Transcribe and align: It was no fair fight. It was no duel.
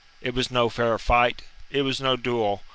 It 0.19 0.33
was 0.33 0.49
no 0.49 0.67
fair 0.67 0.97
fight. 0.97 1.43
It 1.69 1.83
was 1.83 2.01
no 2.01 2.15
duel. 2.15 2.63